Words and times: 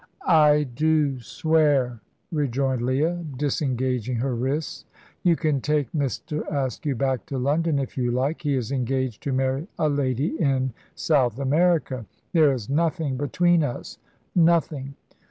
"I 0.25 0.63
do 0.63 1.19
swear," 1.19 1.99
rejoined 2.31 2.81
Leah, 2.81 3.23
disengaging 3.37 4.15
her 4.15 4.33
wrists. 4.33 4.85
"You 5.21 5.35
can 5.35 5.61
take 5.61 5.91
Mr. 5.91 6.41
Askew 6.51 6.95
back 6.95 7.27
to 7.27 7.37
London 7.37 7.77
if 7.77 7.99
you 7.99 8.09
like. 8.09 8.41
He 8.41 8.55
is 8.55 8.71
engaged 8.71 9.21
to 9.21 9.31
marry 9.31 9.67
a 9.77 9.89
lady 9.89 10.41
in 10.41 10.73
South 10.95 11.37
America. 11.37 12.07
There 12.33 12.51
is 12.51 12.67
nothing 12.67 13.15
between 13.15 13.63
us 13.63 13.99
nothing. 14.33 14.95